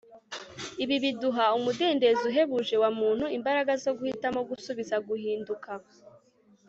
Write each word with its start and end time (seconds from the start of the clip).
ibi 0.83 0.95
biduha 1.03 1.45
umudendezo 1.57 2.23
uhebuje 2.31 2.75
wa 2.83 2.89
muntu 2.99 3.25
imbaraga 3.37 3.71
zo 3.83 3.91
guhitamo, 3.97 4.39
gusubiza, 4.49 4.95
guhinduka 5.07 5.71